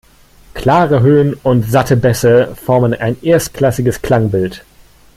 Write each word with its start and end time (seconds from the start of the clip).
Klare 0.55 1.01
Höhen 1.01 1.35
und 1.43 1.61
satte 1.69 1.95
Bässe 1.95 2.55
formen 2.55 2.95
ein 2.95 3.21
erstklassiges 3.23 4.01
Klangbild. 4.01 4.65